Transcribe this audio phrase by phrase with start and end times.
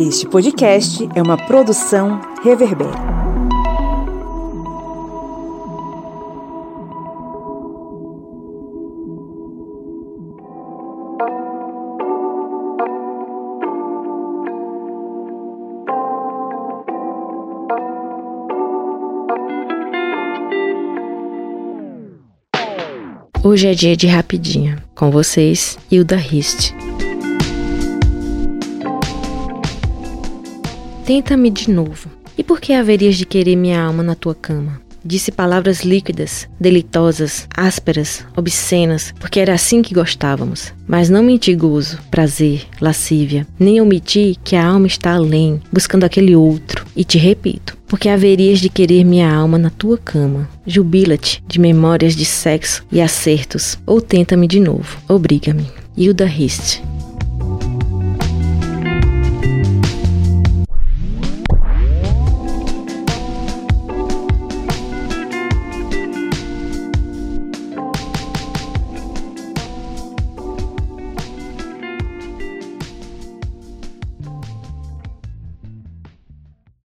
[0.00, 2.88] Este podcast é uma produção Reverber.
[23.44, 24.82] Hoje é dia de rapidinha.
[24.94, 26.72] Com vocês, Hilda Rist.
[31.10, 32.08] Tenta-me de novo.
[32.38, 34.80] E por que haverias de querer minha alma na tua cama?
[35.04, 40.72] Disse palavras líquidas, deleitosas, ásperas, obscenas, porque era assim que gostávamos.
[40.86, 46.36] Mas não menti gozo, prazer, lascívia, nem omiti que a alma está além, buscando aquele
[46.36, 46.86] outro.
[46.94, 50.48] E te repito, porque haverias de querer minha alma na tua cama.
[50.64, 55.66] Jubila-te de memórias de sexo e acertos, ou tenta-me de novo, obriga-me.
[55.96, 56.80] Hilda Hist